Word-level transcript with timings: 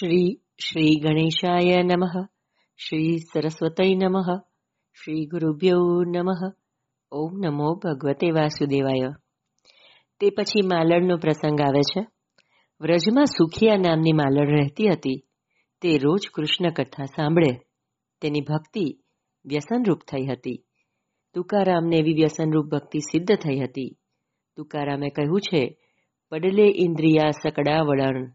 શ્રી 0.00 0.40
શ્રી 0.68 1.00
ગણેશાય 1.00 1.82
નમઃ 1.82 2.26
શ્રી 2.76 3.18
સરસ્વતય 3.18 3.94
નમઃ 3.94 4.38
શ્રી 5.04 5.26
ગુરુભ્યો 5.26 6.02
નમઃ 6.06 6.52
ઓમ 7.12 7.38
નમો 7.44 7.74
ભગવતે 7.74 8.30
વાસુદેવાય 8.30 9.08
તે 10.20 10.30
પછી 10.30 10.66
માલણનો 10.66 11.16
પ્રસંગ 11.16 11.60
આવે 11.60 11.80
છે. 11.80 12.06
વ્રજમાં 12.80 13.24
સુખિયા 13.24 13.76
નામની 13.76 14.12
માલણ 14.12 14.58
રહેતી 14.58 14.88
હતી. 14.88 15.26
તે 15.80 15.98
રોજ 15.98 16.28
કૃષ્ણ 16.34 16.70
કથા 16.70 17.04
સાંભળે. 17.04 17.60
તેની 18.20 18.40
ભક્તિ 18.40 19.00
વ્યસનરૂપ 19.44 19.98
થઈ 19.98 20.26
હતી. 20.26 20.64
તુકારામને 21.34 21.96
એવી 21.96 22.14
વ્યસનરૂપ 22.14 22.66
ભક્તિ 22.66 22.98
સિદ્ધ 22.98 23.34
થઈ 23.34 23.58
હતી. 23.58 23.98
તુકારામે 24.56 25.08
કહ્યું 25.10 25.40
છે, 25.40 25.78
પડલે 26.30 26.72
ઇન્દ્રિયા 26.76 27.30
સકડા 27.30 27.82
વળણ 27.82 28.32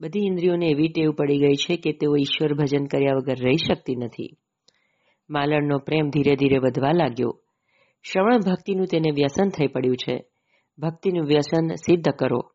બધી 0.00 0.18
ઇન્દ્રિયોને 0.18 0.66
એવી 0.66 0.88
ટેવ 0.88 1.12
પડી 1.12 1.38
ગઈ 1.38 1.54
છે 1.54 1.76
કે 1.76 1.92
તેઓ 1.92 2.16
ઈશ્વર 2.16 2.54
ભજન 2.54 2.86
કર્યા 2.86 3.14
વગર 3.14 3.34
રહી 3.34 3.56
શકતી 3.56 3.96
નથી. 3.96 4.38
માલણનો 5.30 5.78
પ્રેમ 5.78 6.10
ધીરે 6.10 6.36
ધીરે 6.36 6.58
વધવા 6.58 6.92
લાગ્યો. 6.92 7.42
શ્રવણ 8.12 8.38
ભક્તિનું 8.38 8.86
તેને 8.86 9.10
વ્યસન 9.10 9.48
થઈ 9.48 9.66
પડ્યું 9.66 9.96
છે. 9.96 10.24
ભક્તિનું 10.78 11.26
વ્યસન 11.26 11.74
સિદ્ધ 11.74 12.08
કરો. 12.08 12.52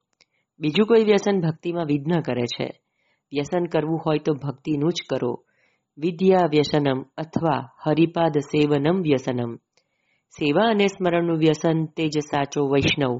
બીજું 0.59 0.87
કોઈ 0.87 1.03
વ્યસન 1.03 1.41
ભક્તિમાં 1.41 1.85
વિઘ્ન 1.85 2.21
કરે 2.21 2.41
છે. 2.41 2.81
વ્યસન 3.31 3.65
કરવું 3.65 4.01
હોય 4.05 4.17
તો 4.17 4.33
ભક્તિનું 4.33 4.91
જ 4.91 5.03
કરો. 5.09 5.45
વિદ્યા 5.97 6.37
વ્યસનમ 6.37 7.03
અથવા 7.17 7.69
હરિપાદ 7.85 8.37
સેવનમ 8.37 9.01
વ્યસનમ. 9.01 9.55
સેવા 10.29 10.69
અને 10.69 10.87
સ્મરણનું 10.87 11.37
વ્યસન 11.37 11.85
તે 11.85 12.07
જ 12.07 12.19
સાચો 12.19 12.67
વૈષ્ણવ. 12.67 13.17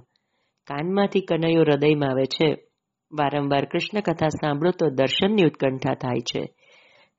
કાનમાંથી 0.68 1.22
કનૈયો 1.22 1.62
હૃદયમાં 1.62 2.10
આવે 2.10 2.26
છે. 2.26 2.71
વારંવાર 3.14 3.66
કૃષ્ણ 3.66 4.00
કથા 4.00 4.28
સાંભળો 4.28 4.72
તો 4.72 4.90
દર્શનની 4.90 5.44
ઉત્કંઠા 5.44 5.94
થાય 5.94 6.20
છે. 6.20 6.54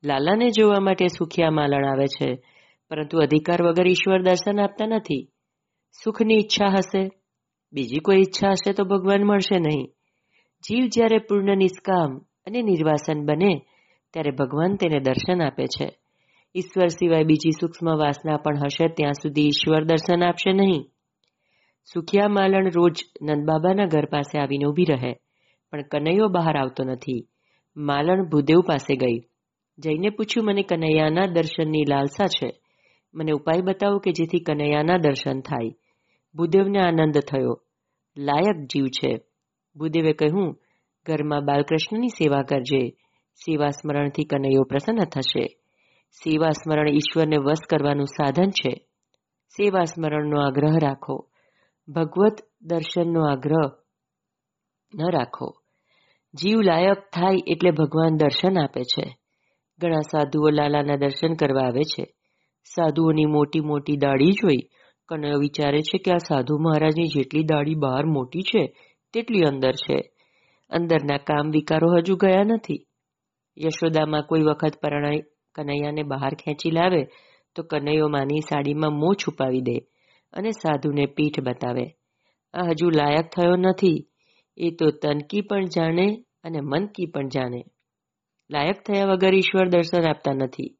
લાલાને 0.04 0.50
જોવા 0.50 0.80
માટે 0.80 1.06
સુખિયા 1.08 1.50
માલણ 1.50 1.86
આવે 1.86 2.06
છે, 2.06 2.42
પરંતુ 2.90 3.18
અધિકાર 3.18 3.62
વગર 3.62 3.86
ઈશ્વર 3.86 4.22
દર્શન 4.22 4.60
આપતા 4.60 4.86
નથી. 4.86 5.28
સુખની 6.04 6.34
ઈચ્છા 6.34 6.66
હશે, 6.66 7.10
બીજી 7.72 7.98
કોઈ 7.98 8.16
ઈચ્છા 8.16 8.50
હશે 8.50 8.72
તો 8.72 8.84
ભગવાન 8.84 9.22
મળશે 9.22 9.58
નહીં. 9.58 9.86
જીવ 10.62 10.86
જ્યારે 10.86 11.18
પૂર્ણ 11.18 11.56
નિષ્કામ 11.56 12.18
અને 12.18 12.62
નિર્વાસન 12.62 13.24
બને, 13.24 13.62
ત્યારે 14.12 14.30
ભગવાન 14.30 14.76
તેને 14.76 15.00
દર્શન 15.00 15.42
આપે 15.42 15.66
છે. 15.66 15.96
ઈશ્વર 16.54 16.86
સિવાય 16.86 17.24
બીજી 17.24 17.50
સૂક્ષ્મ 17.50 17.96
વાસના 17.96 18.36
પણ 18.36 18.56
હશે, 18.56 18.88
ત્યાં 18.88 19.12
સુધી 19.12 19.46
ઈશ્વર 19.46 19.84
દર્શન 19.84 20.24
આપશે 20.24 20.52
નહીં. 20.52 20.84
સુખિયા 21.94 22.28
માલણ 22.28 22.70
રોજ 22.70 23.04
નંદબાબાના 23.22 23.86
ઘર 23.86 24.04
પાસે 24.04 24.38
આવીને 24.38 24.64
ઊભી 24.64 24.84
રહે. 24.84 25.14
પણ 25.72 25.82
કનૈયો 25.82 26.28
બહાર 26.28 26.56
આવતો 26.56 26.84
નથી. 26.84 27.28
માલણ 27.76 28.28
ભૂદેવ 28.28 28.60
પાસે 28.60 28.96
ગઈ. 28.96 29.18
જઈને 29.78 30.10
પૂછ્યું, 30.10 30.46
મને 30.46 30.62
કનૈયાના 30.62 31.26
દર્શનની 31.26 31.84
લાલસા 31.88 32.26
છે? 32.26 32.60
મને 33.14 33.32
ઉપાય 33.32 33.60
બતાવો 33.60 33.98
કે 33.98 34.12
જેથી 34.12 34.40
કનૈયાના 34.40 34.96
દર્શન 34.96 35.40
થાય. 35.40 35.70
ભૂદેવને 36.34 36.78
આનંદ 36.78 37.18
થયો. 37.18 37.62
લાયક 38.18 38.66
જીવ 38.66 38.86
છે. 38.86 39.20
ભૂદેવે 39.76 40.12
કહ્યું, 40.12 40.58
ઘરમાં 41.06 41.44
બાલકૃષ્ણની 41.44 42.08
સેવા 42.08 42.42
કરજે. 42.42 42.88
સેવા 43.34 43.68
સ્મરણથી 43.68 44.24
કનૈયો 44.24 44.62
પ્રસન્ન 44.62 45.04
થશે. 45.04 45.58
સેવા 46.10 46.50
સ્મરણ 46.50 46.88
ઈશ્વરને 46.88 47.36
વશ 47.36 47.58
કરવાનું 47.70 48.06
સાધન 48.06 48.50
છે. 48.50 48.86
સેવા 49.48 49.84
સ્મરણનો 49.84 50.40
આગ્રહ 50.40 50.78
રાખો. 50.82 51.28
ભગવત 51.88 52.36
દર્શનનો 52.62 53.30
આગ્રહ 53.30 53.70
ન 54.94 55.10
રાખો. 55.10 55.61
જીવ 56.34 56.60
લાયક 56.60 56.98
થાય 56.98 57.36
એટલે 57.46 57.70
ભગવાન 57.70 58.16
દર્શન 58.16 58.58
આપે 58.58 58.82
છે. 58.82 59.16
ઘણા 59.78 60.00
સાધુઓ 60.00 60.50
લાલાના 60.50 60.96
દર્શન 60.96 61.34
કરવા 61.34 61.60
આવે 61.60 61.82
છે. 61.82 62.04
સાધુઓની 62.64 63.24
મોટી 63.24 63.60
મોટી 63.60 63.96
દાઢી 63.96 64.32
જોઈ 64.32 64.56
કનૈયો 65.08 65.38
વિચારે 65.38 65.80
છે 65.80 65.98
કે 65.98 66.10
આ 66.10 66.16
સાધુ 66.16 66.58
મહારાજની 66.58 67.04
જેટલી 67.04 67.42
દાઢી 67.42 67.74
બહાર 67.74 68.06
મોટી 68.06 68.40
છે, 68.40 68.76
તેટલી 69.12 69.40
અંદર 69.40 69.72
છે. 69.72 70.12
અંદરના 70.70 71.16
કામ 71.16 71.50
વિકારો 71.50 71.96
હજુ 71.96 72.16
ગયા 72.16 72.42
નથી. 72.42 72.86
યશોદામાં 73.58 74.22
કોઈ 74.22 74.42
વખત 74.42 74.72
પરણાઈ 74.82 75.20
કનૈયાને 75.54 76.02
બહાર 76.02 76.34
ખેંચી 76.34 76.70
લાવે 76.70 77.04
તો 77.54 77.62
કનૈયો 77.62 78.08
માની 78.08 78.40
સાડીમાં 78.40 78.92
મોં 78.92 79.14
છુપાવી 79.14 79.60
દે 79.60 79.78
અને 80.32 80.50
સાધુને 80.50 81.06
પીઠ 81.06 81.40
બતાવે. 81.40 81.86
આ 82.54 82.62
હજુ 82.62 82.90
લાયક 82.90 83.28
થયો 83.28 83.56
નથી. 83.56 84.08
એ 84.56 84.70
તો 84.70 84.90
તનકી 84.90 85.40
પણ 85.40 85.64
જાણે 85.64 86.24
અને 86.44 86.60
મનકી 86.60 87.06
પણ 87.06 87.28
જાણે. 87.28 87.64
લાયક 88.50 88.82
થયા 88.82 89.04
વગર 89.04 89.34
ઈશ્વર 89.34 89.68
દર્શન 89.68 90.08
આપતા 90.08 90.32
નથી. 90.32 90.78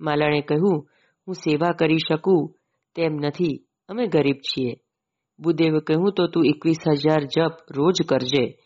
માલાણે 0.00 0.40
કહ્યું, 0.40 0.88
હું 1.26 1.34
સેવા 1.34 1.70
કરી 1.70 1.98
શકું 1.98 2.56
તેમ 2.94 3.14
નથી. 3.14 3.66
અમે 3.88 4.06
ગરીબ 4.06 4.36
છીએ. 4.36 4.76
બુદેવે 5.38 5.80
કહ્યું, 5.80 6.12
તો 6.12 6.26
તું 6.26 6.46
એકવીસ 6.46 6.78
હજાર 6.88 7.24
જપ 7.24 7.52
રોજ 7.76 8.02
કરજે. 8.08 8.58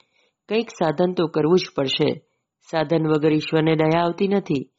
કંઈક 0.49 0.71
સાધન 0.71 1.13
તો 1.13 1.27
કરવું 1.27 1.59
જ 1.59 1.63
પડશે. 1.77 2.27
સાધન 2.71 3.07
વગર 3.07 3.33
ઈશ્વરને 3.33 3.77
દયા 3.77 4.01
આવતી 4.01 4.29
નથી. 4.29 4.71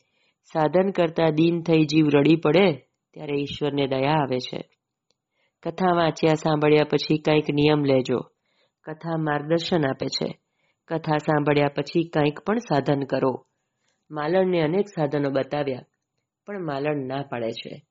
સાધન 0.43 0.91
કરતા 0.91 1.29
દીન 1.29 1.61
થઈ 1.61 1.81
જીવ 1.81 2.07
રડી 2.13 2.35
પડે, 2.35 2.71
ત્યારે 3.13 3.41
ઈશ્વરને 3.41 3.87
દયા 3.87 4.11
આવે 4.11 4.39
છે. 4.39 4.69
કથા 5.63 5.95
વાંચ્યા 5.95 6.33
સાંભળ્યા 6.33 6.83
પછી 6.83 7.17
કંઈક 7.17 7.49
નિયમ 7.53 7.83
લેજો. 7.83 8.19
કથા 8.83 9.17
માર્ગદર્શન 9.17 9.85
આપે 9.85 10.07
છે. 10.07 10.39
કથા 10.91 11.17
સાંભળ્યા 11.17 11.67
પછી 11.67 12.03
કંઈક 12.03 12.39
પણ 12.39 12.57
સાધન 12.57 13.03
કરો. 13.03 13.45
માલણને 14.11 14.61
અનેક 14.61 14.87
સાધનો 14.87 15.29
બતાવ્યા, 15.29 15.85
પણ 16.45 16.65
માલણ 16.65 17.07
ના 17.07 17.23
પાડે 17.29 17.51
છે. 17.51 17.85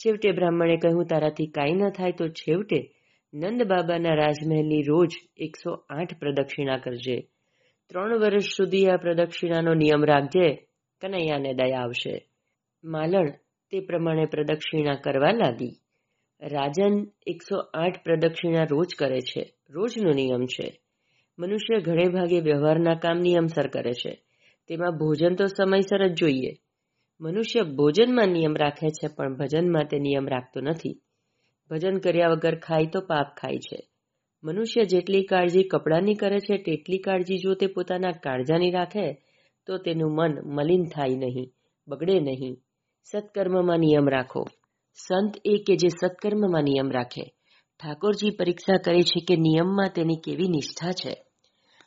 છેવટે 0.00 0.32
બ્રાહ્મણે 0.32 0.76
કહ્યું, 0.76 1.06
તારાથી 1.06 1.46
કાંઈ 1.46 1.72
ન 1.72 1.90
થાય 1.90 2.12
તો 2.12 2.28
છેવટે 2.28 2.94
નંદ 3.34 3.62
બાબાના 3.62 4.14
રાજમહેલની 4.14 4.82
રોજ 4.82 5.08
એકસો 5.36 5.70
આઠ 5.90 6.18
પ્રદક્ષિણા 6.18 6.76
કરજે. 6.76 7.28
ત્રણ 7.88 8.18
વર્ષ 8.18 8.56
સુધી 8.56 8.86
આ 8.86 8.96
પ્રદક્ષિણાનો 8.96 9.74
નિયમ 9.74 10.04
રાખજે, 10.04 10.68
કનૈયાને 11.00 11.54
દયા 11.54 11.78
આવશે. 11.78 12.28
માલણ 12.84 13.30
તે 13.70 13.80
પ્રમાણે 13.80 14.24
પ્રદક્ષિણા 14.24 14.94
કરવા 14.94 15.30
લાગી. 15.32 15.74
રાજન 16.42 17.06
એકસો 17.26 17.56
આઠ 17.74 18.02
પ્રદક્ષિણા 18.04 18.64
રોજ 18.64 18.86
કરે 18.98 19.20
છે, 19.20 19.42
રોજનો 19.70 20.10
નિયમ 20.10 20.46
છે. 20.46 20.68
મનુષ્ય 21.40 21.80
ઘણે 21.80 22.08
ભાગે 22.08 22.40
વ્યવહારના 22.40 22.94
કામ 22.94 23.18
નિયમસર 23.18 23.66
કરે 23.68 23.92
છે. 23.92 24.22
તેમાં 24.68 24.98
ભોજન 24.98 25.34
તો 25.34 25.46
સમયસર 25.46 26.06
જ 26.06 26.12
જોઈએ. 26.12 26.56
મનુષ્ય 27.20 27.60
ભોજનમાં 27.60 28.28
નિયમ 28.28 28.56
રાખે 28.56 28.90
છે, 28.90 29.08
પણ 29.08 29.36
ભજનમાં 29.36 29.84
તે 29.84 29.98
નિયમ 29.98 30.28
રાખતો 30.28 30.60
નથી. 30.60 31.00
ભજન 31.70 31.98
કર્યા 31.98 32.28
વગર 32.28 32.58
ખાય 32.58 32.86
તો 32.86 33.00
પાપ 33.00 33.26
ખાય 33.36 33.56
છે. 33.56 33.88
મનુષ્ય 34.44 34.84
જેટલી 34.84 35.22
કાળજી 35.22 35.62
કપડાની 35.62 36.14
કરે 36.14 36.38
છે, 36.38 36.58
તેટલી 36.58 36.98
કાળજી 36.98 37.38
જો 37.38 37.54
તે 37.54 37.66
પોતાના 37.66 38.12
કાળજાની 38.12 38.70
રાખે, 38.70 39.12
તો 39.66 39.78
તેનું 39.78 40.12
મન 40.14 40.38
મલિન 40.44 40.84
થાય 40.84 41.08
નહીં, 41.08 41.52
બગડે 41.88 42.20
નહીં. 42.20 42.56
સત્કર્મમાં 43.04 43.78
નિયમ 43.78 44.08
રાખો. 44.08 44.44
સંત 44.94 45.34
એ 45.44 45.64
કે 45.66 45.76
જે 45.76 45.88
સત્કર્મમાં 45.88 46.62
નિયમ 46.62 46.90
રાખે. 46.90 47.22
ઠાકોરજી 47.82 48.30
પરીક્ષા 48.30 48.76
કરે 48.84 49.02
છે 49.02 49.24
કે 49.28 49.36
નિયમમાં 49.36 49.90
તેની 49.94 50.16
કેવી 50.16 50.48
નિષ્ઠા 50.48 50.90
છે. 50.90 51.29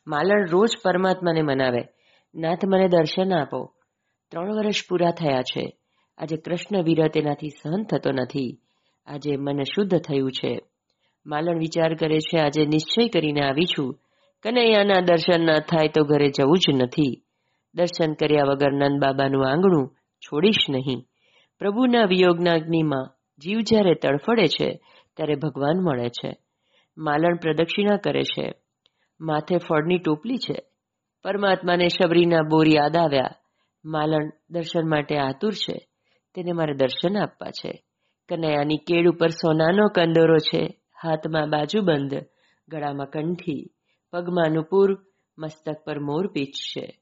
માલણ 0.08 0.48
રોજ 0.48 0.70
પરમાત્માને 0.84 1.42
મનાવે. 1.42 1.82
નાથ 2.36 2.66
મને 2.66 2.88
દર્શન 2.88 3.34
આપો. 3.34 3.74
ત્રણ 4.32 4.56
વર્ષ 4.56 4.76
પૂરા 4.90 5.12
થયા 5.12 5.42
છે. 5.42 5.78
આજે 6.18 6.38
કૃષ્ણ 6.38 6.84
વિરત 6.84 7.18
એનાથી 7.18 7.50
સહન 7.50 7.84
થતો 7.84 8.12
નથી. 8.12 8.60
આજે 9.06 9.38
મન 9.38 9.64
શુદ્ધ 9.64 9.98
થયું 9.98 10.32
છે. 10.32 10.60
માલણ 11.26 11.60
વિચાર 11.60 11.96
કરે 11.96 12.20
છે, 12.20 12.40
આજે 12.40 12.66
નિશ્ચય 12.66 13.08
કરીને 13.08 13.42
આવી 13.42 13.66
છું. 13.66 14.00
કનૈયાના 14.44 15.00
દર્શન 15.00 15.42
ન 15.42 15.60
થાય 15.60 15.88
તો 15.88 16.04
ઘરે 16.04 16.30
જવું 16.30 16.58
જ 16.58 16.76
નથી. 16.76 17.24
દર્શન 17.76 18.14
કર્યા 18.14 18.44
વગર 18.44 18.72
નંદ 18.72 19.02
બાબાનું 19.02 19.52
આંગણું 19.52 19.96
છોડીશ 20.20 20.66
નહીં. 20.70 21.06
પ્રભુના 21.60 22.06
વિયોગના 22.06 22.52
અગ્નિમાં 22.52 23.10
જીવ 23.40 23.60
જ્યારે 23.60 23.94
તડફડે 23.94 24.48
છે, 24.48 24.82
ત્યારે 25.18 25.36
ભગવાન 25.36 25.84
મળે 25.84 26.10
છે. 26.10 26.38
માલણ 26.98 27.36
પ્રદક્ષિણા 27.36 27.98
કરે 27.98 28.22
છે. 28.22 28.63
માથે 29.24 29.58
ફળની 29.58 29.98
ટોપલી 29.98 30.38
છે. 30.38 30.64
પરમાત્માને 31.24 31.88
શબરીના 31.88 32.42
બોર 32.50 32.68
યાદ 32.68 32.98
આવ્યા. 32.98 33.30
માલણ 33.86 34.32
દર્શન 34.50 34.90
માટે 34.90 35.18
આતુર 35.18 35.54
છે. 35.54 35.88
તેને 36.36 36.52
મારે 36.52 36.74
દર્શન 36.74 37.18
આપવા 37.18 37.50
છે. 37.50 37.84
કનૈયાની 38.30 38.78
કેળ 38.78 39.08
ઉપર 39.08 39.28
સોનાનો 39.28 39.88
કંદોરો 39.88 40.38
છે. 40.38 40.80
હાથમાં 41.04 41.50
બાજુબંધ 41.50 42.14
ગળામાં 42.70 43.08
કંઠી. 43.08 43.70
પગમાં 44.12 44.52
નુપુર 44.52 44.98
મસ્તક 45.38 45.84
પર 45.86 46.00
મોરપીંછ 46.00 46.48
છે. 46.48 47.00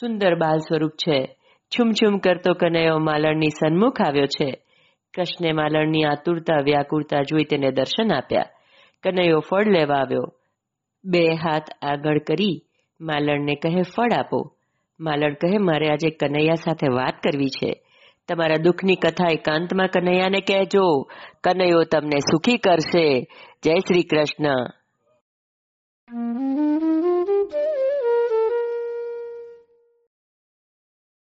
સુંદર 0.00 0.34
બાલ 0.34 0.58
સ્વરૂપ 0.58 0.90
છે. 0.90 1.38
છુમછુમ 1.66 2.18
કરતો 2.18 2.54
કનૈયો 2.54 2.98
માલણની 2.98 3.48
સન્મુખ 3.48 4.00
આવ્યો 4.00 4.26
છે. 4.26 4.64
કૃષ્ણે 5.14 5.52
માલણની 5.52 6.04
આતુરતા, 6.04 6.56
વ્યાકુળતા 6.56 7.22
જોઈ 7.22 7.44
તેને 7.44 7.70
દર્શન 7.70 8.14
આપ્યા. 8.14 8.44
કનૈયો 9.02 9.40
ફળ 9.40 9.72
લેવા 9.72 9.94
આવ્યો. 9.94 10.34
બે 11.04 11.34
હાથ 11.34 11.62
આગળ 11.82 12.18
કરી 12.18 12.64
માલણને 13.00 13.54
કહે, 13.54 13.82
ફળ 13.82 14.12
આપો. 14.12 14.56
માલણ 15.00 15.34
કહે, 15.34 15.58
મારે 15.58 15.88
આજે 15.88 16.10
કનૈયા 16.10 16.54
સાથે 16.54 16.88
વાત 16.88 17.14
કરવી 17.22 17.48
છે. 17.48 17.82
તમારા 18.28 18.56
દુઃખની 18.56 18.96
કથા 18.96 19.32
એકાંતમાં 19.32 19.88
કનૈયાને 19.88 20.40
કહેજો. 20.40 21.08
કનૈયો 21.44 21.84
તમને 21.84 22.18
સુખી 22.18 22.56
કરશે. 22.56 23.26
જય 23.64 23.74
શ્રી 23.74 24.02
કૃષ્ણ. 24.02 24.66